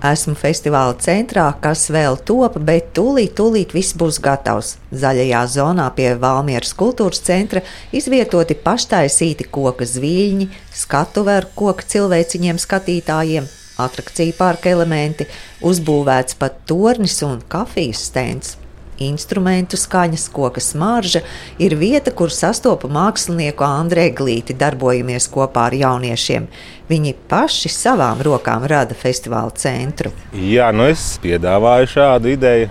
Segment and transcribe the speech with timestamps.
[0.00, 4.78] Esmu festivāla centrā, kas vēl top, bet tūlīt, tūlīt viss būs gatavs.
[4.96, 7.60] Zaļajā zonā pie Valmieras kultūras centra
[7.92, 13.50] izvietoti paštaisīti koka zviļņi, skatuve ar koka cilvēciņiem skatītājiem,
[13.84, 15.28] atrakciju parka elementi,
[15.60, 18.59] uzbūvēts pat tornis un kafijas stends
[19.00, 21.22] instrumentu skaņas, koka smarža,
[21.58, 26.48] ir vieta, kur sastopu mākslinieku Andrei Glīti, darbojamies kopā ar jauniešiem.
[26.90, 30.12] Viņi paši savām rokām rada festivāla centru.
[30.34, 32.70] Jā, nu es piedāvāju šādu ideju.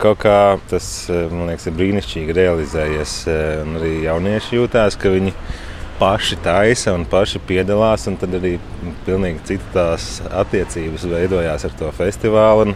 [0.00, 3.16] Kaut kā tas man liekas, ir brīnišķīgi realizējies.
[3.76, 5.34] Arī jaunieši jūtās, ka viņi
[6.00, 8.08] paši taisa un paši piedalās.
[8.08, 8.54] Tad arī
[9.04, 12.70] pilnīgi citas attiecības veidojās ar to festivālu.
[12.70, 12.74] Un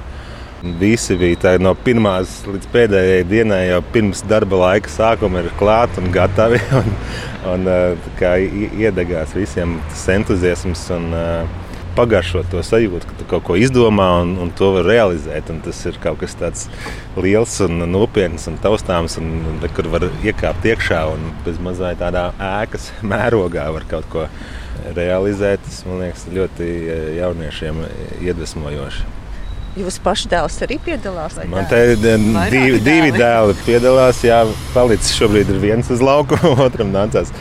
[0.64, 6.08] Visi bija no pirmās līdz pēdējai dienai, jau pirms darba laika sākuma, ir klāti un
[6.14, 6.60] gatavi.
[7.44, 7.68] Un, un,
[8.80, 11.10] iedegās visiem tas entuziasms un
[11.94, 15.50] pagaršot to sajūtu, ka tu kaut ko izdomā un, un to var realizēt.
[15.52, 16.64] Un tas ir kaut kas tāds
[17.20, 22.30] liels un nopietns un taustāms, un, un, kur var iekāpt iekšā un bez mazliet tādā
[22.40, 24.24] ēkas mērogā var kaut ko
[24.96, 25.60] realizēt.
[25.68, 26.70] Tas man liekas ļoti
[27.20, 27.84] jauniešiem
[28.24, 29.23] iedvesmojoši.
[29.74, 31.34] Jūsu paša dēls arī piedalās?
[31.50, 34.20] Man te ir divi, divi dēli piedalās.
[34.22, 37.32] Jā, palicis šobrīd ir viens uz lauku, otram nācās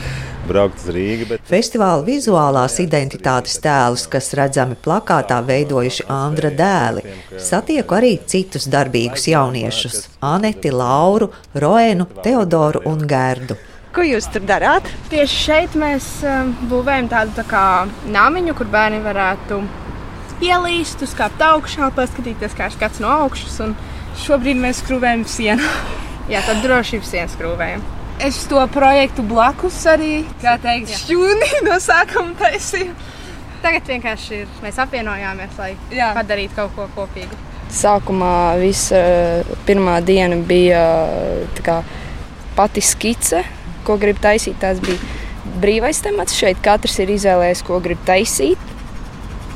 [0.48, 1.28] braukt uz Rīgā.
[1.30, 1.44] Bet...
[1.48, 7.06] Festivāla vizuālās identitātes tēlus, kas redzami plakātā veidojuši Andra dēli,
[7.38, 10.02] satieku arī citus darbīgus jauniešus-
[10.34, 13.59] Aneti, Lauru, Roēnu, Teodoru un Gērdu.
[13.94, 14.90] Ko jūs tur darāt?
[15.12, 16.09] Tieši šeit mēs
[16.66, 17.66] būvējam tādu tā kā
[18.09, 19.62] namiņu, kur bērni varētu
[20.44, 23.59] ielīst, uzkāpt augšā, paskatīties, kā skats no augšas.
[24.23, 25.73] Šobrīd mēs skrūvējam sienu.
[26.31, 27.83] Jā, tad drošības sienas skrūvējam.
[28.23, 32.94] Es to projektu blakus arī, kā teikt, šķūni no sākuma taisīju.
[33.63, 36.11] Tagad vienkārši ir, mēs apvienojāmies, lai Jā.
[36.17, 37.39] padarītu kaut ko kopīgu.
[37.73, 39.00] Sākumā visa
[39.66, 40.83] pirmā diena bija
[41.66, 41.79] kā,
[42.57, 43.41] pati skice,
[43.88, 44.59] ko grib taisīt.
[44.62, 45.00] Tas bija
[45.63, 46.35] brīvais temats.
[46.38, 48.72] Šeit katrs ir izvēlējies, ko grib taisīt.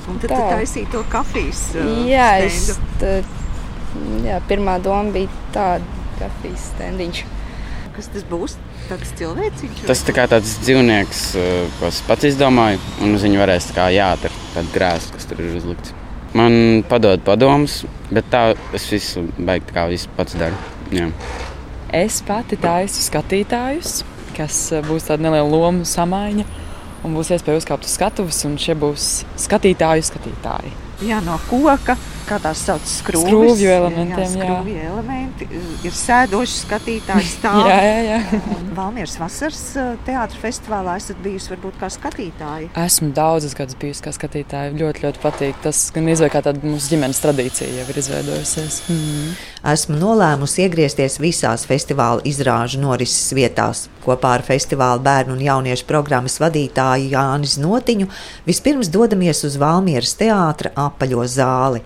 [0.07, 0.37] Un tad tā.
[0.37, 3.17] tu taisīji to kafijas uh, jā, es, tā,
[4.23, 7.23] jā, pirmā doma bija tāda kafijas stendiņš.
[7.97, 8.55] Kas tas būs?
[8.87, 9.81] Tāds cilvēciņš?
[9.89, 13.89] Tas tā kā tāds dzīvnieks, uh, ko es pats izdomāju, un uz viņu varēs kā
[13.91, 15.95] jāatar tādu grēsu, kas tur ir uzlikts.
[16.37, 17.81] Man padod padomus,
[18.13, 20.55] bet tā es visu beigtu kā visu pats daru.
[20.93, 21.09] Jā.
[21.95, 24.01] Es pati taisu skatītājus,
[24.39, 26.47] kas uh, būs tāda neliela loma samaiņa
[27.07, 29.07] un būs iespēja uzkāpt uz skatuves, un šie būs
[29.47, 30.73] skatītāju skatītāji.
[31.07, 34.19] Jā, no koka, kā tās sauc, skrūvis, skrūvju elementiem.
[34.19, 34.87] Jā, skrūvju jā.
[34.91, 35.47] elementi.
[35.87, 37.67] Ir sēdoši skatītāji stāv.
[37.71, 38.41] jā, jā, jā.
[38.77, 39.63] Valmieras vasaras
[40.07, 42.71] teātra festivālā esat bijusi varbūt kā skatītāji.
[42.83, 44.75] Esmu daudzas gadus bijusi kā skatītāja.
[44.77, 45.59] Ļoti, ļoti patīk.
[45.63, 48.81] Tas gan izvēl kā tāda mūsu ģimenes tradīcija jau ir izveidojusies.
[48.87, 49.37] Mm -hmm.
[49.73, 53.87] Esmu nolēmusi iegriezties visās festivāla izrāžu norises vietās.
[54.05, 58.07] Kopā ar festivāla bērnu un jauniešu programmas vadītāju Jānis Notiņu
[58.45, 61.81] vispirms dodamies uz Valmieras teātra apaļo zāli.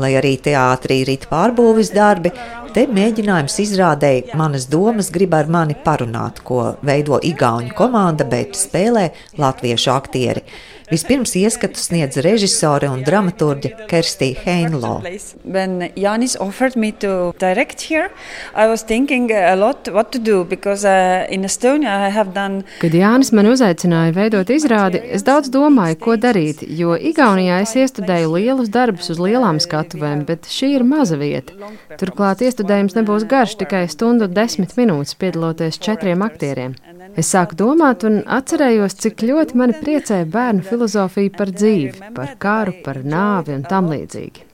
[0.00, 2.32] Lai arī teātrī ir pārbūves darbi,
[2.74, 9.10] te mēģinājums izrādēja manas domas grib ar mani parunāt, ko veido Igauņu komanda, bet spēlē
[9.40, 10.44] latviešu aktieri.
[10.90, 14.96] Vispirms ieskatu sniedz režisore un dramaturģe Kerstīna Heinlo.
[15.44, 18.10] When Janis offered me to direct here,
[18.54, 22.64] I was thinking a lot what to do because uh, in Estonia I have done.
[22.82, 28.34] Kad Jānis man uzaicināja veidot izrādi, es daudz domāju, ko darīt, jo Igaunijā es iestudēju
[28.34, 31.54] lielus darbus uz lielām skatuvēm, bet šī ir maza vieta.
[32.02, 36.74] Turklāt iestudējums nebūs garš, tikai stundu desmit minūtes piedaloties četriem aktieriem.
[37.18, 42.76] Es sāku domāt un atcerējos, cik ļoti mani priecē bērnu filozofija par dzīvi, par karu,
[42.84, 44.46] par nāvi un tam līdzīgi.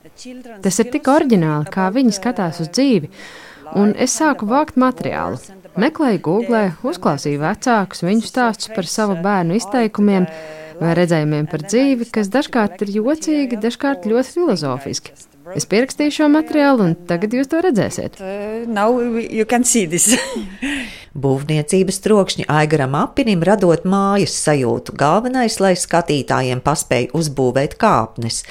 [0.65, 3.11] Tas ir tik oriģināli, kā viņi skatās uz dzīvi,
[3.77, 5.39] un es sāku vākt materiālu.
[5.77, 10.25] Meklēju Google, uzklausīju vecākus, viņu stāstus par savu bērnu izteikumiem
[10.81, 15.13] vai redzējumiem par dzīvi, kas dažkārt ir jocīgi, dažkārt ļoti filozofiski.
[15.55, 18.17] Es pierakstīju šo materiālu, un tagad jūs to redzēsiet.
[21.17, 24.93] Būvniecības trokšņi Aigaram apinim radot mājas sajūtu.
[24.99, 28.43] Galvenais, lai skatītājiem paspēj uzbūvēt kāpnes,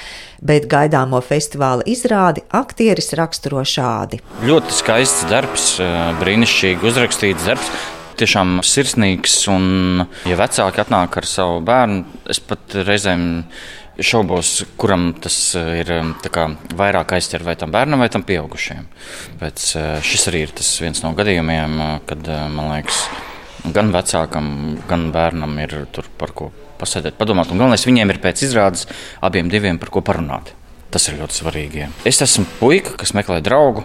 [0.43, 4.19] bet gaidāmo festivāla izrādi aktieris raksturo šādi.
[4.43, 5.69] Ļoti skaists darbs,
[6.19, 7.71] brīnišķīgi uzrakstīts darbs
[8.17, 9.39] tiešām sirsnīgs.
[9.53, 12.03] Un, ja vecāki atnāk ar savu bērnu,
[12.33, 13.27] es pat reizēm
[14.03, 15.91] šaubos, kuram tas eh, ir
[16.33, 16.47] kā,
[16.77, 18.85] vairāk aizķer vai tam bērnam vai tam pieaugušajam.
[19.41, 20.53] Bet eh, šis arī ir
[20.83, 23.01] viens no gadījumiem, eh, kad man liekas,
[23.73, 24.49] gan vecākam,
[24.89, 25.79] gan bērnam ir
[26.19, 26.51] par ko
[26.81, 27.51] pasēdēt, padomāt.
[27.51, 28.85] Un galvenais viņiem ir pēc izrādes
[29.25, 30.53] abiem diviem par ko parunāt.
[30.93, 31.81] Tas ir ļoti svarīgi.
[31.81, 31.87] Jā.
[32.07, 33.83] Es esmu puika, kas meklē draugu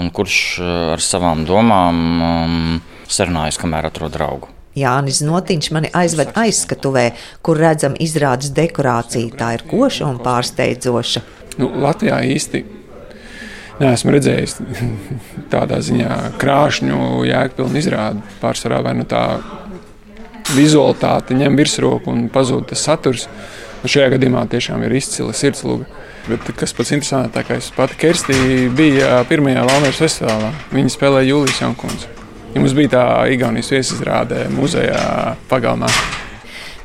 [0.00, 0.38] un kurš
[0.96, 4.50] ar savām domām um, sarunājas, kamēr atrod draugu.
[4.78, 7.10] Jānis Notiņš mani aizved aizskatuvē,
[7.42, 9.32] kur redzam izrādes dekorāciju.
[9.38, 11.24] Tā ir koša un pārsteidzoša.
[11.58, 12.62] Nu, Latvijā īsti
[13.80, 14.60] neesmu redzējis
[15.54, 18.22] tādā ziņā krāšņu, jēgpilnu izrādi.
[18.42, 19.24] Pārsvarā vai nu tā
[20.54, 23.26] vizualitāte ņem virsroku un pazūd tas saturs.
[23.80, 25.88] Nu, šajā gadījumā tiešām ir izcila sirdsluga.
[26.28, 30.54] Bet, kas pats interesantākais, pati Kerstī bija pirmajā Valmēras festivālā.
[30.76, 32.19] Viņa spēlēja Jūlijas Jankundzi.
[32.50, 35.86] Ja mums bija tā Igaunijas viesizrāde muzejā pagalmā.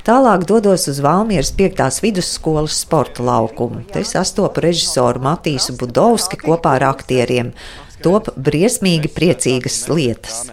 [0.06, 1.79] Tālāk dodos uz Valmieras 5.
[2.03, 3.81] vidusskolas sporta laukumu.
[3.89, 7.50] Te sastopu režisoru Matīsu Budovski kopā ar aktieriem.
[8.06, 10.44] Top briesmīgi priecīgas lietas.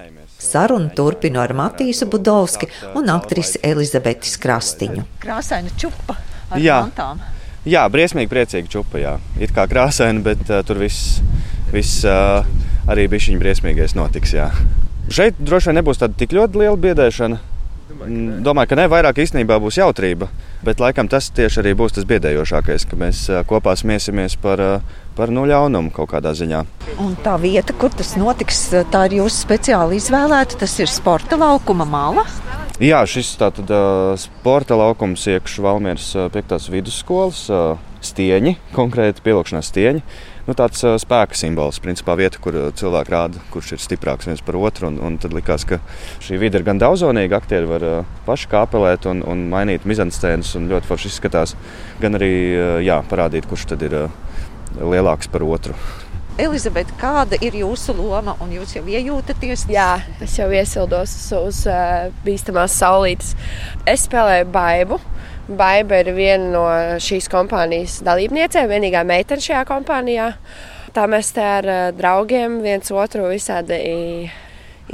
[0.40, 5.04] Sarunu turpinu ar Matīsu Budovski un aktrisi Elizabeti Krastiņu.
[5.20, 6.16] Krāsaina čupa
[6.48, 6.78] ar Jā.
[6.86, 7.20] mantām.
[7.68, 9.02] Jā, briesmīgi priecīga čupa.
[9.02, 9.18] Jā.
[9.36, 11.20] It kā krāsaina, bet uh, tur viss,
[11.70, 12.40] viss uh,
[12.88, 14.32] arī bija šī briesmīgais notiks.
[14.40, 14.48] Jā.
[15.10, 17.40] Šeit droši vien nebūs tāda tik ļoti liela biedēšana.
[17.92, 20.28] Mm, Domāju, ka ne vairāk īstenībā būs jautrība,
[20.64, 24.62] bet laikam tas tieši arī būs tas biedējošākais, ka mēs kopā smiesimies par,
[25.18, 26.62] par nu ļaunumu kaut kādā ziņā.
[27.02, 28.64] Un tā vieta, kur tas notiks,
[28.94, 30.62] tā ir jūsu speciāli izvēlēta.
[30.62, 32.24] Tas ir sporta laukuma mala.
[32.82, 33.68] Jā, šis tātad
[34.18, 36.70] sporta laukums iekšā Valmieras 5.
[36.72, 37.44] vidusskolas
[38.06, 40.02] stieņi, konkrēti pielikšanās stieņi.
[40.48, 44.42] Nu, tāds uh, spēka simbols, principā vieta, kur uh, cilvēki rāda, kurš ir stiprāks viens
[44.42, 44.90] par otru.
[44.90, 45.78] Un, un tad likās, ka
[46.24, 50.70] šī vide ir gan daudzonīga, aktieri var uh, paši kāpelēt un, un mainīt mizanscēnas, un
[50.72, 51.54] ļoti forši izskatās.
[52.02, 54.22] Gan arī uh, jā, parādīt, kurš tad ir uh,
[54.82, 55.78] lielāks par otru.
[56.40, 59.66] Elizabete, kāda ir jūsu loma un jūs jau iejūtaties?
[59.68, 63.34] Jā, es jau iesildos uz uh, bīstamās saulītes.
[63.84, 64.98] Es spēlēju baidu.
[65.48, 66.62] Baiba ir viena no
[67.02, 70.28] šīs kompānijas dalībniecēm, vienīgā meitene šajā kompānijā.
[70.94, 73.80] Tā mēs te ar uh, draugiem viens otru visādi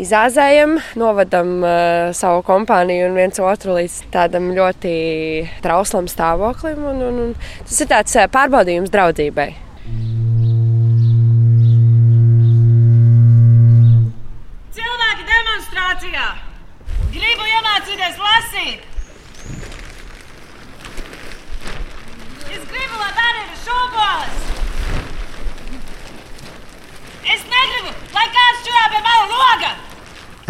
[0.01, 4.97] izāzējam, novadam uh, savu kompāniju un viens otru līdz tādam ļoti
[5.61, 6.81] trauslam stāvoklim.
[6.95, 9.51] Un, un, un tas ir tāds uh, pārbaudījums draudzībai.
[14.79, 16.31] Cilvēki demonstrācijā!
[17.13, 18.95] Gribu iemācīties lasīt!
[22.49, 24.37] Es gribu, lai bērni ir šūpoles!
[27.35, 29.73] Es negribu, lai kāds čurā pie mana loga!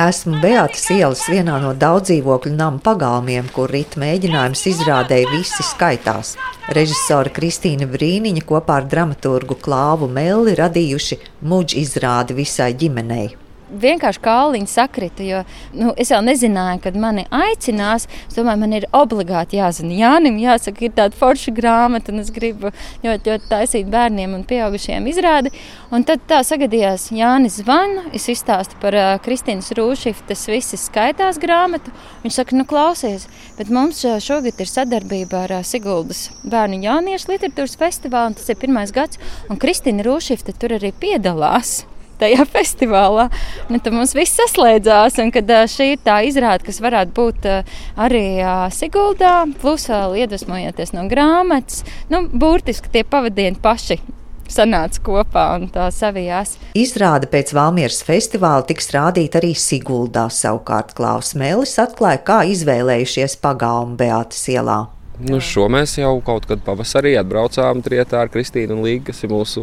[0.05, 6.37] Esmu Beatas ielas vienā no daudzdzīvokļu nama pagalmiem, kur rīt mēģinājums izrādēja visi skaitās.
[6.79, 11.19] Režisora Kristīna Brīniņa kopā ar dramaturgu Klāvu Melli radījuši
[11.51, 15.25] muģu izrādi visai ģimenei vienkārši kāliņi sakrita.
[15.27, 15.43] Jo
[15.77, 18.09] nu, es jau nezināju, kad mani aicinās.
[18.29, 19.97] Es domāju, man ir obligāti jāzina.
[19.99, 22.73] Jānim jāsaka, ir tāda forša grāmata, un es gribu
[23.05, 25.53] ļoti, ļoti taisīt bērniem un pieaugušiem izrādi.
[25.95, 31.93] Un tad tā sagadījās, Jānis zvana, es izstāstu par uh, Kristīnas Rūšiftas visas skaitās grāmatu.
[32.25, 33.29] Viņš saka, nu klausies,
[33.59, 38.61] bet mums šogad ir sadarbība ar uh, Siguldas bērnu jauniešu literatūras festivālu, un tas ir
[38.61, 41.83] pirmais gads, un Kristīna Rūšifta tur arī piedalās
[42.21, 43.29] tajā festivālā.
[43.71, 47.49] Nu, tad mums viss saslēdzās, un kad šī ir tā izrāde, kas varētu būt
[47.97, 48.27] arī
[48.75, 54.01] Siguldā, plus vēl iedvesmojoties no grāmatas, nu, burtiski tie pavadieni paši
[54.49, 56.57] sanāca kopā un tā savijās.
[56.79, 60.29] Izrāde pēc Valmieras festivāla tiks rādīta arī Siguldā.
[60.33, 64.87] Savukārt Klaus Mēlis atklāja, kā izvēlējušies pagalmu Beātas ielā.
[65.19, 69.63] Nu, šo mēs jau kaut kad pavasarī atbraucām trietā ar Kristīnu Līgu, kas ir mūsu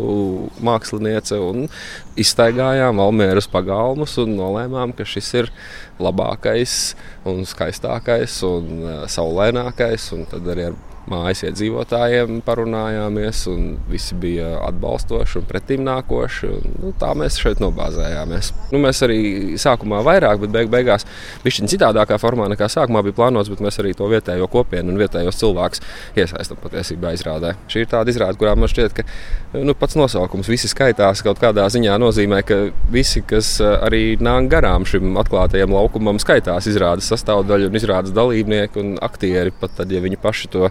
[0.68, 1.70] māksliniece, un
[2.20, 5.52] iztaigājām Valmieras pagalmus un nolēmām, ka šis ir
[6.04, 6.76] labākais
[7.32, 10.78] un skaistākais un saulēnākais, un tad arī ar
[11.12, 16.50] mājas iedzīvotājiem parunājāmies, un visi bija atbalstoši un pretimnākoši.
[16.50, 18.52] Un, nu, tā mēs šeit nobāzējāmies.
[18.74, 19.20] Nu, mēs arī
[19.62, 21.06] sākumā vairāk, bet beig beigās
[21.44, 25.40] bija citādākā formā nekā sākumā bija plānots, bet mēs arī to vietējo kopienu un vietējos
[25.42, 25.84] cilvēkus
[26.18, 27.56] iesaistām patiesībā izrādē.
[27.72, 29.06] Šī ir tāda izrāde, kurā man šķiet, ka
[29.62, 32.60] nu, pats nosaukums visi skaitās kaut kādā ziņā nozīmē, ka
[32.94, 38.94] visi, kas arī nāk garām šim atklātajam laukumam, skaitās izrādes sastāvdaļu un izrādes dalībnieki un
[39.06, 40.70] aktieri, pat tad, ja viņi paši to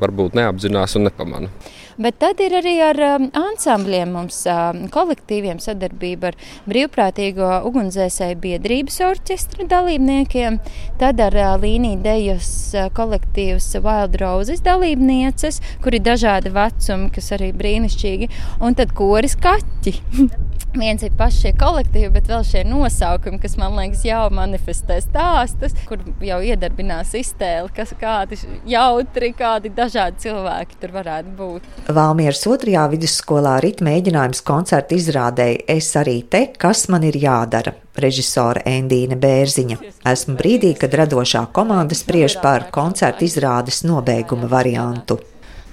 [0.00, 1.52] varbūt neapzinās un nepamana.
[2.00, 6.38] Bet tad ir arī ar um, ansambļiem, mums um, kolektīviem sadarbība ar
[6.70, 10.56] brīvprātīgo ugunsdzēsēju biedrības orķestra dalībniekiem,
[11.02, 17.28] tad ar uh, līniju dejas uh, kolektīvas Wild Roses dalībnieces, kur ir dažādi vecumi, kas
[17.36, 18.30] arī brīnišķīgi,
[18.64, 19.98] un tad koris kaķi.
[20.70, 25.74] Viens ir paši šie kolektīvi, bet vēl šie nosaukumi, kas man liekas, jau manifestē stāstus,
[25.88, 28.38] kur jau iedarbinās iztēli, kas kādi
[28.70, 31.66] jautri, kādi dažādi cilvēki tur varētu būt.
[31.94, 37.72] Valmieras otrajā vidusskolā rīt mēģinājums koncerta izrādēja Es arī te, kas man ir jādara.
[38.00, 39.76] Režisora Endīna Bērziņa.
[40.08, 45.18] Esmu brīdī, kad radošā komanda spriež par koncerta izrādes nobeiguma variantu.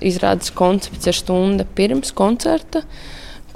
[0.04, 2.84] Izrādes koncepts ir stunda pirms koncerta,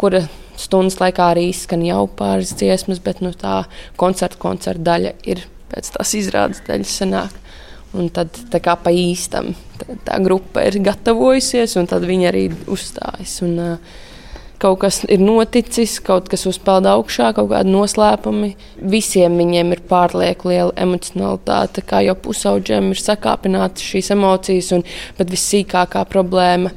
[0.02, 0.24] kura
[0.58, 3.64] stundas laikā arī izskan jau pāris dziesmas, bet nu, tā
[4.02, 7.38] koncerta, koncerta daļa ir pēc tās izrādes daļas sanāk.
[7.98, 12.46] Un tad tā kā pa īstam tā, tā grupa ir gatavojusies, un tad viņi arī
[12.72, 13.42] uzstājas.
[13.44, 14.00] Un, uh,
[14.62, 18.54] kaut kas ir noticis, kaut kas uzpeld augšā, kaut kādi noslēpumi.
[18.94, 24.86] Visiem viņiem ir pārlieku liela emocionalitāte, kā jau pusauģiem ir sakāpināts šīs emocijas, un
[25.18, 26.74] pat vissīkākā problēma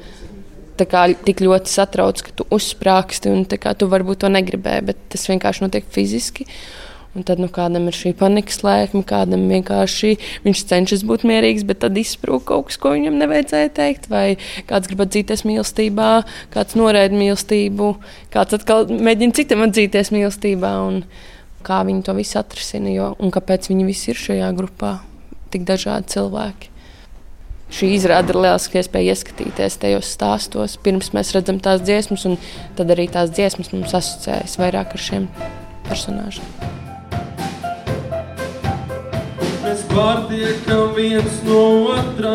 [0.82, 5.28] kā, tik ļoti satrauc, ka tu uzsprāgsti un kā, tu varbūt to negribēji, bet tas
[5.30, 6.48] vienkārši notiek fiziski.
[7.14, 11.84] Un tad nu, kādam ir šī panikas lēkme, kādam vienkārši viņš cenšas būt mierīgs, bet
[11.84, 14.10] tad izsprūg kaut kas, ko viņam nevajadzēja teikt.
[14.10, 14.34] Vai
[14.66, 16.10] kāds grib atzīties mīlestībā,
[16.54, 17.92] kāds noraida mīlestību,
[18.34, 20.74] kāds atkal mēģina citam atzīties mīlestībā.
[21.64, 24.98] Kā viņi to visu atrisina jo, un kāpēc viņi visi ir šajā grupā,
[25.54, 26.74] tik dažādi cilvēki.
[27.74, 32.36] Šī izrāde ir lieliski iespēja ieskatīties tajos stāstos, pirms mēs redzam tās dziesmas, un
[32.76, 35.28] tad arī tās dziesmas mums asociējas vairāk ar šiem
[35.88, 36.83] personāžiem.
[39.94, 41.60] Pārtiekam viens no
[41.94, 42.32] otra,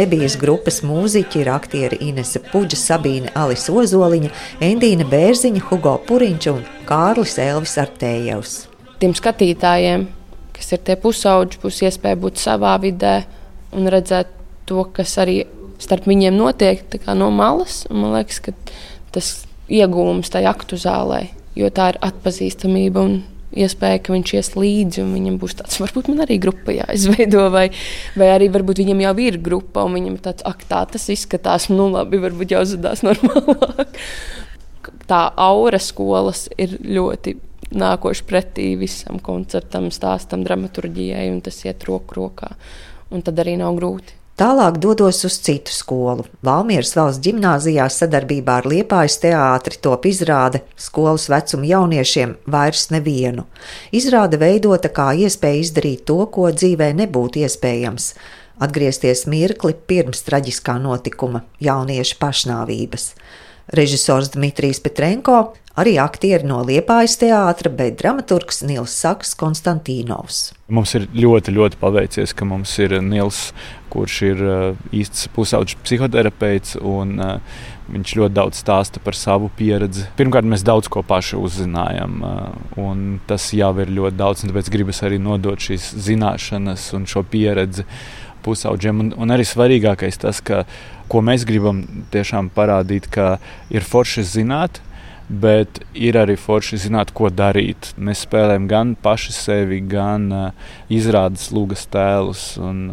[0.00, 4.30] Debijas grupas mūziķi ir aktieri Inese Puģa, Sabīne Alisa Ozoliņa,
[4.64, 8.54] Endīna Bērziņa, Hugo Puriņš un Kārlis Elvis Artējevs.
[9.02, 10.06] Tiem skatītājiem,
[10.56, 13.18] kas ir tie pusauģi, būs iespēja būt savā vidē
[13.76, 14.32] un redzēt
[14.70, 15.42] to, kas arī
[15.82, 17.82] starp viņiem notiek no malas.
[17.92, 18.56] Man liekas, ka
[19.12, 19.34] tas
[19.68, 21.26] iegūms tai aktu zālē,
[21.60, 23.20] jo tā ir atpazīstamība un
[23.56, 27.68] iespēja, ka viņš ies līdzi un viņam būs tāds, varbūt man arī grupa jāizveido, vai,
[28.18, 31.68] vai arī varbūt viņam jau ir grupa un viņam ir tāds, ak, tā tas izskatās,
[31.72, 33.98] nu labi, varbūt jāuzvedās normālāk.
[35.10, 37.34] Tā aura skolas ir ļoti
[37.70, 42.54] nākoši pretī visam koncertam, stāstam, dramaturgijai, un tas iet roku rokā.
[43.10, 44.19] Un tad arī nav grūti.
[44.40, 46.24] Tālāk dodos uz citu skolu.
[46.40, 53.44] Valmieras valsts gimnājā sadarbībā ar Liepājas teātri top izrāde skolas vecuma jauniešiem vairs nevienu.
[53.92, 58.14] Izrāde veidota kā iespēja izdarīt to, ko dzīvē nebūtu iespējams-
[58.64, 63.10] atgriezties mirkli pirms traģiskā notikuma- jauniešu pašnāvības.
[63.76, 70.50] Režisors Dmitrijs Petrenko, arī aktieri no Liepājas teātra, bet dramaturgs Nils Saks Konstantīnovs.
[70.70, 73.50] Mums ir ļoti, ļoti paveicies, ka mums ir Nils,
[73.90, 76.78] kurš ir uh, īsts pusauģis psihoterapeits.
[76.82, 80.04] Un, uh, Viņš ļoti daudz stāsta par savu pieredzi.
[80.18, 82.20] Pirmkārt, mēs daudz ko paši uzzinājām,
[82.78, 84.44] un tas jau ir ļoti daudz.
[84.46, 87.86] Tāpēc gribas arī nodot šīs zināšanas un šo pieredzi
[88.46, 89.02] pusauģiem.
[89.02, 90.62] Un, un arī svarīgākais tas, ka,
[91.10, 91.82] ko mēs gribam
[92.14, 93.34] tiešām parādīt, ka
[93.72, 94.80] ir forši zināt,
[95.30, 97.92] bet ir arī forši zināt, ko darīt.
[97.98, 102.44] Mēs spēlējam gan paši sevi, gan uh, izrādes lūgas tēlus.
[102.58, 102.90] Un,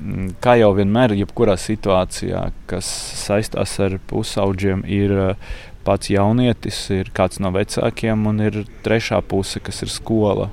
[0.00, 2.88] mm, Kā jau vienmēr, jebkurā situācijā, kas
[3.26, 9.60] saistās ar pusauģiem, ir uh, pats jaunietis, ir kāds no vecākiem, un ir trešā puse,
[9.62, 10.48] kas ir skola.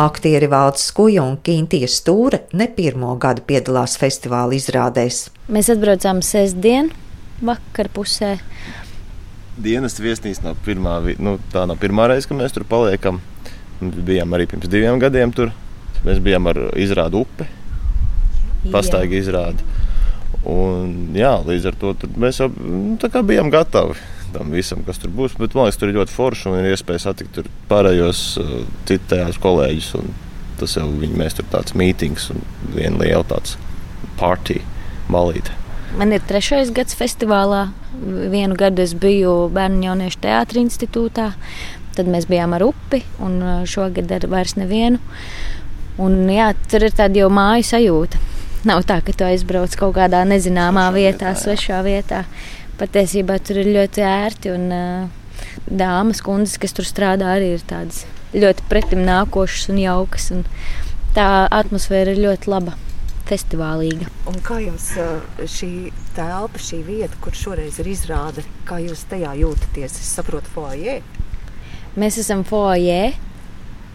[0.00, 5.26] Aktieri Valds Skuja un Kintija Stūra ne pirmo gadu piedalās festivāla izrādēs.
[5.50, 6.92] Mēs atbraucām sestdien,
[7.42, 8.36] vakar pusē.
[9.58, 13.18] Dienas viesnīca nav pirmā, nu, tā nav pirmā reize, kad mēs tur paliekam.
[13.80, 15.50] Mēs bijām arī pirms diviem gadiem tur.
[16.06, 17.48] Mēs bijām ar izrādu upi,
[18.70, 19.66] pastaigi izrādi.
[20.46, 22.94] Un, jā, līdz ar to mēs jau nu,
[23.26, 23.98] bijām gatavi
[24.30, 25.34] tam visam, kas tur būs.
[25.34, 29.94] Bet man liekas, tur ir ļoti forši un ir iespēja satikt pārējos uh, citus kolēģus.
[30.62, 32.44] Tas jau viņi, mēs tur tāds mītings un
[32.76, 33.58] viena liela tāds
[34.20, 34.62] partija
[35.12, 35.54] malīte.
[35.98, 37.68] Man ir trešais gads festivālā.
[38.30, 41.32] Vienu gadu es biju Bērnu jauniešu teātris institūtā.
[41.96, 45.00] Tad mēs bijām ar upi, un uh, šogad ar vairs nevienu.
[46.00, 48.20] Un, jā, tur ir tāda jau māju sajūta.
[48.70, 52.22] Nav tā, ka tu aizbrauc kaut kādā nezināmā vietā, svešā vietā.
[52.80, 54.54] Patiesībā tur ir ļoti ērti.
[54.54, 58.04] Un, uh, dāmas, kundzes, kas tur strādā, arī ir tādas
[58.36, 60.30] ļoti pretim nākošas un jaukas.
[60.36, 60.46] Un
[61.16, 62.76] tā atmosfēra ir ļoti laba.
[63.30, 64.10] Festivālīga.
[64.30, 64.90] Un kā jums
[65.54, 65.70] šī
[66.16, 69.96] telpa, šī vieta, kur šoreiz ir izrāde, kā jūs tajā jūtaties?
[70.02, 71.00] Es saprotu, foajē.
[72.00, 73.14] Mēs esam foajē.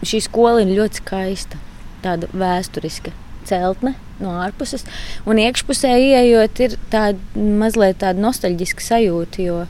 [0.06, 1.60] Šī skola ir ļoti skaista,
[2.04, 3.14] tāda vēsturiska
[3.48, 4.84] celtne no ārpuses.
[5.28, 9.46] Un iekšpusē ieejot, ir tāda mazliet tāda nostalģiska sajūta.
[9.46, 9.62] Jo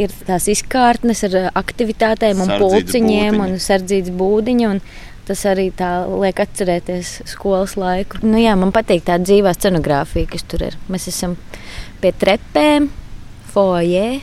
[0.00, 4.72] ir tās izkārtnes ar aktivitātēm, un pulciņiem un sardzītas būdiņa.
[4.74, 4.82] Un
[5.26, 8.20] tas arī tā liek atcerēties skolas laiku.
[8.24, 10.78] Nu, jā, man patīk tā dzīvā scenogrāfija, kas tur ir.
[10.92, 11.36] Mēs esam
[12.02, 12.88] pie trepēm,
[13.54, 14.20] foijē.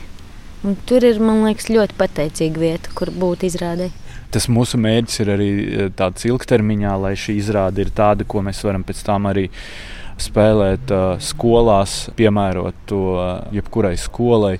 [0.88, 3.90] Tur ir, man liekas, ļoti pateicīga vieta, kur būt izrādē.
[4.34, 5.50] Tas mūsu mērķis ir arī
[5.98, 9.50] tāds ilgtermiņā, lai šī izrāde ir tāda, ko mēs varam pēc tam arī
[10.24, 14.56] spēlēt uh, skolās, piemērot to uh, jebkurai skolai.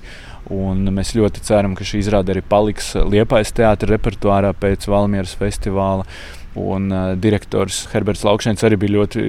[0.52, 6.08] Un mēs ļoti ceram, ka šī izrāde arī paliks Liepājas teātris repertuārā pēc Valmieras festivāla.
[6.54, 9.24] Un, uh, direktors Herberts Laukšņēns arī bija ļoti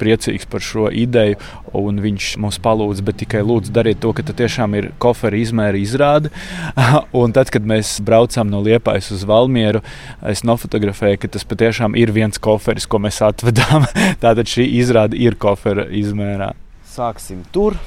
[0.00, 1.38] priecīgs par šo ideju.
[1.74, 6.32] Viņš mums palūdza, bet tikai lūdzu, dariet to, ka tā tiešām ir kofera izmēra izrāde.
[7.20, 9.84] un tad, kad mēs braucām no Liepājas uz Valmieru,
[10.26, 13.86] es nofotografēju, ka tas patiešām ir viens koferis, ko mēs atvedām.
[14.24, 16.56] Tātad šī izrāde ir kofera izmērā.
[16.94, 17.78] Sāksim tur.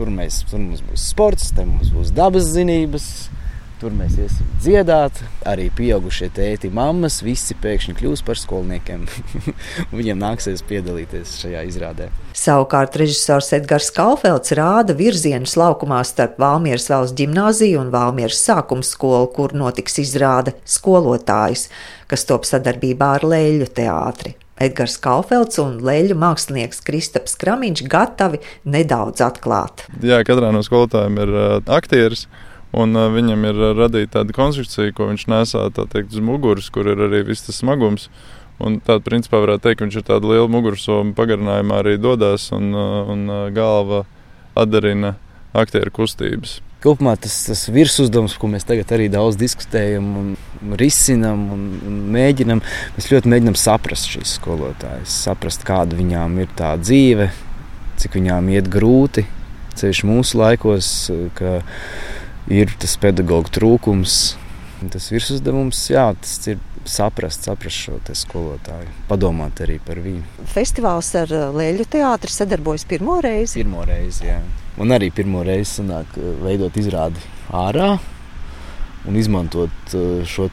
[0.00, 3.04] Tur, mēs, tur mums būs sports, tur mums būs dabas zinības,
[3.82, 5.18] tur mēs iesim dziedāt.
[5.44, 9.04] Arī pieaugušie tēti, mammas, visi pēkšņi kļūs par skolniekiem.
[9.98, 12.08] Viņiem nāksies piedalīties šajā izrādē.
[12.32, 19.28] Savukārt režisors Edgars Kalfelds rāda virzienus laukumā starp Valmieras valsts ģimnāziju un Valmieras sākuma skolu,
[19.36, 21.68] kur notiks izrāde skolotājs,
[22.08, 24.39] kas top sadarbībā ar Lēļu teātri.
[24.60, 29.86] Edgars Kalfelds un leļu mākslinieks Kristaps Kramiņš gatavi nedaudz atklāt.
[30.04, 32.26] Jā, katrā no skolotājiem ir uh, aktieris.
[32.76, 36.92] Un uh, viņam ir uh, radīta tāda konstrukcija, ko viņš nesā teikt, uz muguras, kur
[36.92, 38.10] ir arī viss tas smagums.
[38.60, 42.74] Un tādā principā varētu teikt, ka viņš ir tāda liela mugursoma pagarinājumā arī dodas un,
[42.76, 44.04] un galva
[44.52, 45.16] atdarina
[45.56, 46.60] aktieru kustības.
[46.80, 50.30] Kopumā tas, tas virsuzdevums, ko mēs tagad arī daudz diskutējam un
[50.80, 52.62] risinām un, un mēģinām,
[52.96, 57.28] mēs ļoti mēģinām saprast šīs skolotājas, saprast, kāda viņām ir tā dzīve,
[58.00, 59.26] cik viņām iet grūti,
[59.76, 60.88] ceļš mūsu laikos,
[61.36, 61.58] ka
[62.48, 64.16] ir tas pedagoģa trūkums.
[64.80, 66.56] Tas virsuzdevums, jā, tas ir
[66.88, 70.24] saprast, saprast šo skolotāju, padomāt arī par viņu.
[70.48, 73.60] Festivāls ar Lēļu teātri sadarbojas pirmo reizi.
[73.60, 74.40] Pirmo reizi, jā.
[74.78, 77.96] Man arī pirmo reizi sanāk eh, veidot izrādi ārā
[79.08, 80.48] un izmantot eh, šo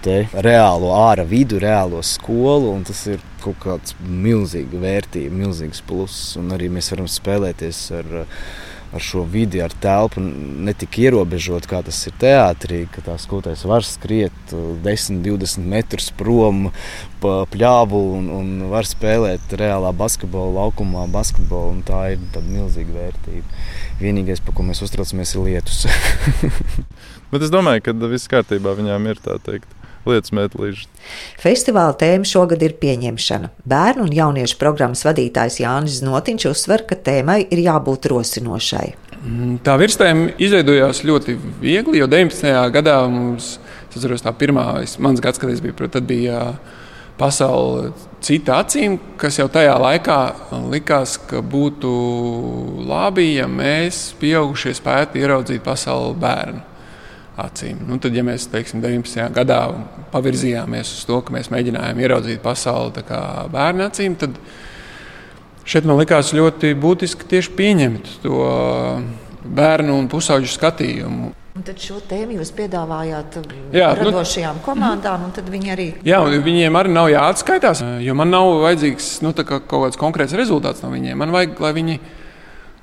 [0.45, 2.73] reālo ārā vidu, reālo skolu.
[2.88, 6.36] Tas ir kaut kāds milzīgs vērtība, milzīgs pluss.
[6.39, 8.12] Un arī mēs varam spēlēties ar,
[8.95, 13.65] ar šo vidi, ar telpu, ne tik ierobežot, kā tas ir teātrī, ka tā skolotājs
[13.67, 16.69] var skriet 10, eh, 20 metrus prom
[17.21, 21.82] pa pļāvu un, un var spēlēt reālā basketbola laukumā, basketbolu.
[21.88, 23.63] Tā ir milzīga vērtība.
[24.02, 25.86] Vienīgais, par ko mēs uztraucamies, ir lietus.
[27.32, 29.76] Bet es domāju, ka viss kārtībā viņām ir tā teikt.
[30.07, 30.87] Lietas metlīši.
[31.41, 33.51] Festivāla tēma šogad ir pieņemšana.
[33.67, 38.87] Bērnu un jauniešu programmas vadītājs Jānis Notiņš uzsver, ka tēmai ir jābūt rosinošai.
[39.17, 42.51] Mm, tā virstēma izveidojās ļoti viegli, jo 19.
[42.75, 43.55] gadā mums,
[43.89, 44.69] tas atceros, tā pirmā,
[45.03, 46.51] mans gads, kad es biju, tad bija
[47.17, 47.91] pasaule
[48.21, 50.19] cita acīm, kas jau tajā laikā
[50.69, 51.91] likās, ka būtu
[52.87, 56.66] labi, ja mēs, pieaugušie, spētu ieraudzīt pasauli bērnu
[57.38, 57.82] acīm.
[57.88, 59.30] Nu, tad, ja mēs teiksim, 19.
[59.36, 59.60] gadā
[60.13, 63.06] pavirzījāmies uz to, ka mēs mēģinājām ieraudzīt pasauli
[63.54, 64.38] bērnu acīm, tad
[65.67, 68.45] šeit man likās ļoti būtiski tieši pieņemt to
[69.47, 71.34] bērnu un pusauģu skatījumu.
[71.58, 73.39] Un tad šo tēmu jūs piedāvājāt
[73.73, 75.88] jā, nu, radošajām nu, komandām, un viņi arī.
[76.06, 80.86] Jā, viņiem arī nav jāatskaitās, jo man nav vajadzīgs nu, kā kaut kāds konkrēts rezultāts
[80.86, 81.17] no viņiem.
[81.17, 81.97] Man vajag, lai viņi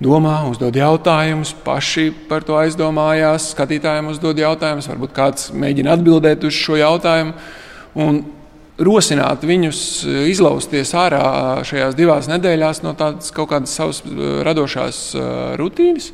[0.04, 6.56] domā, uzdod jautājumus, paši par to aizdomājās, skatītājiem uzdod jautājumus, varbūt kāds mēģina atbildēt uz
[6.56, 7.34] šo jautājumu.
[8.04, 8.22] Un
[8.84, 9.80] rosināt viņus
[10.32, 11.24] izlausties ārā
[11.66, 14.02] šajās divās nedēļās no tādas kaut kādas savas
[14.46, 15.04] radošās
[15.60, 16.10] rutīnas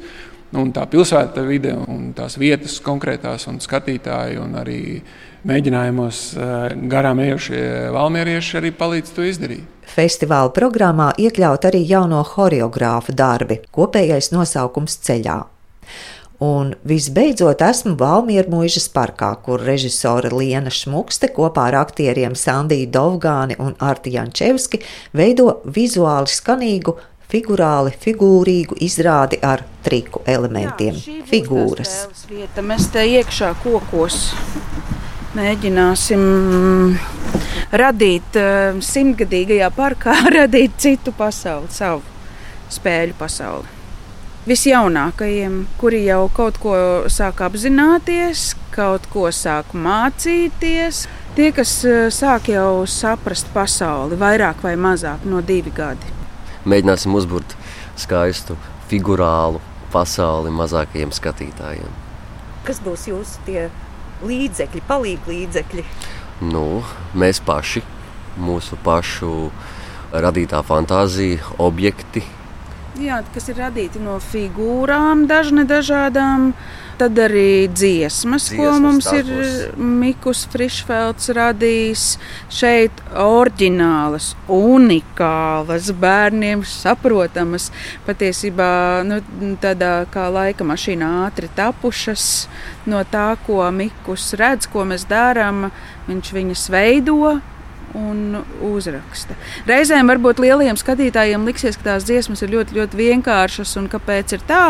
[0.58, 4.80] Un tā pilsēta vide un tās vietas konkrētās un skatītāji un arī
[5.46, 7.62] mēģinājumos eh, garām ejošie
[7.94, 9.78] valmierieši arī palīdz to izdarīt.
[9.90, 15.38] Festivāla programmā iekļaut arī jauno choreogrāfu darbi, kopējais nosaukums ceļā.
[16.40, 23.58] Un visbeidzot, esmu Valmiera mūžas parkā, kur režisore Liena Šmukste kopā ar aktieriem Sandiju Dovgāni
[23.60, 24.80] un Arti Jančevski
[25.12, 26.96] veido vizuāli skanīgu
[27.30, 30.98] figurāli, figūrīgu izrādi ar triku elementiem.
[30.98, 31.94] Jā, figūras.
[32.30, 32.64] Vieta.
[32.66, 34.30] Mēs te iekšā kokos
[35.38, 36.22] mēģināsim
[37.70, 42.02] radīt uh, simtgadīgajā parkā, radīt citu pasauli, savu.
[42.70, 43.76] spēļu pasauli.
[44.46, 46.74] Visjaunākajiem, kuri jau kaut ko
[47.12, 51.02] sāk apzināties, kaut ko sāk mācīties,
[51.36, 56.19] tie, kas eh, sāk jau saprast pasauli vairāk vai mazāk no divi gadi.
[56.68, 57.54] Mēģināsim uzbūvēt
[58.00, 58.56] skaistu,
[58.90, 61.94] figurālu pasauli mazākajiem skatītājiem.
[62.66, 63.68] Kas būs jūsu tie
[64.26, 65.84] līdzekļi, palīgi līdzekļi?
[66.52, 66.82] Nu,
[67.16, 67.82] mēs paši,
[68.40, 69.32] mūsu pašu
[70.12, 72.22] radītā fantāzija, objekti.
[73.00, 76.50] Jā, kas ir radīti no figūrām, dažne dažādām.
[77.00, 79.28] Tad arī dziesmas, dziesmas ko mums ir
[79.80, 82.02] Mikls Frišfelds radījis.
[82.52, 87.70] Šeit oriģinālas, unikālas, bērniem saprotamas,
[88.04, 88.68] patiesībā
[89.08, 89.22] nu,
[89.64, 92.26] tādā kā laika mašīnā ātri tapušas
[92.84, 95.70] no tā, ko Mikls redz, ko mēs darām.
[96.10, 97.38] Viņš viņas veido,
[97.96, 99.34] un uzraksta.
[99.68, 104.44] Reizēm varbūt lielajiem skatītājiem liksies, ka tās dziesmas ir ļoti, ļoti vienkāršas un kāpēc ir
[104.48, 104.64] tā.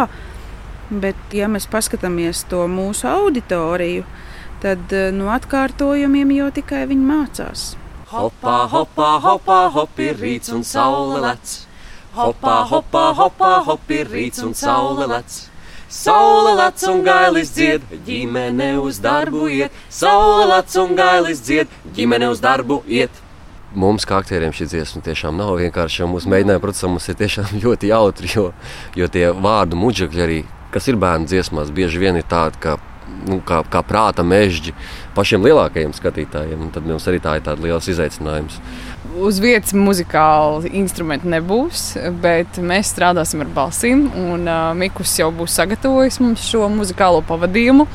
[0.90, 4.02] Bet, ja mēs paskatāmies to mūsu auditoriju,
[4.62, 7.66] tad no atkārtojumiem jau tikai viņi mācās.
[8.10, 11.60] Hopā, hopā, hopā, hop ir rīts un saule lec.
[12.16, 15.36] Hopā, hopā, hopā, hop ir rīts un saule lec.
[15.90, 19.74] Saule lec un gailis dzied, ģimene uz darbu iet.
[19.94, 23.14] Saule lec un gailis dzied, ģimene uz darbu iet.
[23.78, 26.08] Mums, kā aktieriem, šī dziesma tiešām nav vienkārši.
[26.10, 28.48] Mūsu mēģinājumi, protams, mums ir tiešām ļoti jautri, jo,
[28.98, 30.40] jo tie vārdu muģekļi arī,
[30.74, 32.76] kas ir bērnu dziesmās, bieži vien ir tādi, ka
[33.26, 34.74] nu, kā, kā prāta mežģi
[35.16, 36.70] pašiem lielākajiem skatītājiem.
[36.74, 38.60] Tad mums arī tā ir tāds liels izaicinājums.
[39.20, 41.84] Uz vietas muzikāli instrumenti nebūs,
[42.22, 44.06] bet mēs strādāsim ar balsīm.
[44.30, 47.88] Un uh, Mikls jau būs sagatavojis mums šo muzikālo pavadījumu.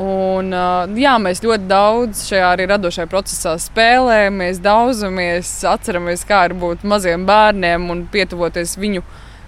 [0.00, 0.54] Un,
[0.96, 7.26] jā, mēs ļoti daudz šajā arī radošajā procesā spēlējamies, daudzamies, atceramies, kā ir būt maziem
[7.28, 9.02] bērniem un pietuvoties viņu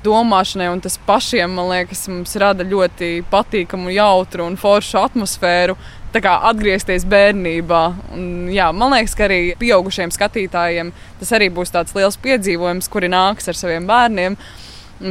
[0.05, 0.69] domāšanai.
[0.85, 5.77] Tas pašiem, man liekas, mums rada ļoti patīkamu, jautru un foršu atmosfēru.
[6.12, 7.83] Tā kā atgriezties bērnībā.
[8.12, 13.09] Un, jā, man liekas, ka arī pieaugušiem skatītājiem tas arī būs tāds liels piedzīvojums, kuri
[13.12, 14.37] nāks ar saviem bērniem,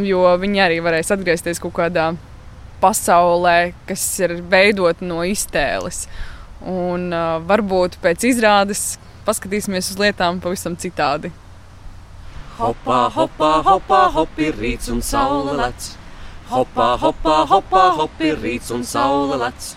[0.06, 2.12] jo viņi arī varēs atgriezties kaut kādā
[2.82, 6.06] pasaulē, kas ir veidota no iztēles.
[6.62, 11.32] Un uh, varbūt pēc izrādes paskatīsimies uz lietām pavisam citādi.
[12.62, 15.88] Hopā, hopā, hopā, hop ir rīts un saule lec.
[16.52, 19.72] Hopā, hopā, hopā, hop ir rīts un saule lec.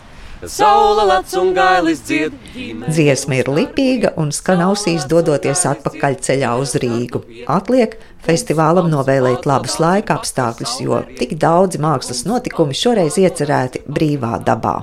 [0.52, 2.36] Saula lec un gailis dzied.
[2.84, 7.24] Dziesma ir lipīga un skan ausīs dodoties atpakaļ ceļā uz Rīgu.
[7.48, 14.82] Atliek festivālam novēlēt labus laika apstākļus, jo tik daudzi mākslas notikumi šoreiz iecerēti brīvā dabā.